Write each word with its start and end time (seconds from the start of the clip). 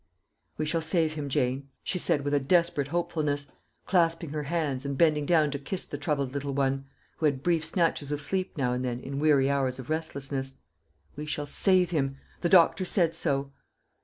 "We 0.57 0.65
shall 0.65 0.81
save 0.81 1.13
him, 1.13 1.29
Jane," 1.29 1.69
she 1.83 1.99
said 1.99 2.21
with 2.25 2.33
a 2.33 2.39
desperate 2.39 2.87
hopefulness, 2.87 3.45
clasping 3.85 4.31
her 4.31 4.41
hands 4.41 4.83
and 4.83 4.97
bending 4.97 5.27
down 5.27 5.51
to 5.51 5.59
kiss 5.59 5.85
the 5.85 5.99
troubled 5.99 6.33
little 6.33 6.55
one, 6.55 6.85
who 7.17 7.27
had 7.27 7.43
brief 7.43 7.63
snatches 7.63 8.11
of 8.11 8.19
sleep 8.19 8.57
now 8.57 8.73
and 8.73 8.83
then 8.83 8.99
in 8.99 9.19
weary 9.19 9.47
hours 9.47 9.77
of 9.77 9.91
restlessness. 9.91 10.57
"We 11.15 11.27
shall 11.27 11.45
save 11.45 11.91
him. 11.91 12.17
The 12.39 12.49
doctor 12.49 12.83
said 12.83 13.13
so." 13.13 13.51